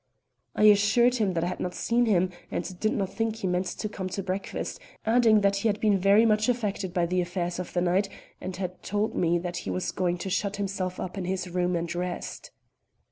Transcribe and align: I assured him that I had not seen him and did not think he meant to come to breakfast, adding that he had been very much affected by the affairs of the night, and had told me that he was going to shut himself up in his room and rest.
I 0.55 0.63
assured 0.63 1.17
him 1.17 1.33
that 1.33 1.43
I 1.43 1.47
had 1.49 1.59
not 1.59 1.75
seen 1.75 2.07
him 2.07 2.31
and 2.49 2.79
did 2.79 2.91
not 2.91 3.13
think 3.13 3.35
he 3.35 3.47
meant 3.47 3.67
to 3.67 3.87
come 3.87 4.09
to 4.09 4.23
breakfast, 4.23 4.79
adding 5.05 5.41
that 5.41 5.57
he 5.57 5.67
had 5.67 5.79
been 5.79 5.99
very 5.99 6.25
much 6.25 6.49
affected 6.49 6.91
by 6.91 7.05
the 7.05 7.21
affairs 7.21 7.59
of 7.59 7.73
the 7.73 7.81
night, 7.81 8.09
and 8.41 8.55
had 8.55 8.81
told 8.81 9.13
me 9.13 9.37
that 9.37 9.57
he 9.57 9.69
was 9.69 9.91
going 9.91 10.17
to 10.17 10.29
shut 10.31 10.55
himself 10.55 10.99
up 10.99 11.19
in 11.19 11.25
his 11.25 11.47
room 11.51 11.75
and 11.75 11.93
rest. 11.93 12.49